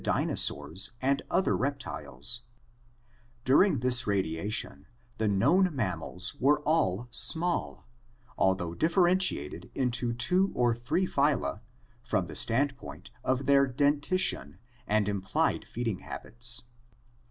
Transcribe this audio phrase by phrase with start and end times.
[0.03, 0.49] Dur ing this
[4.09, 4.87] radiation
[5.19, 7.85] the known mammals were all small,
[8.35, 11.61] although differentiated into two or three phyla
[12.03, 16.63] from the standpoint of their dentition and implied feeding habits.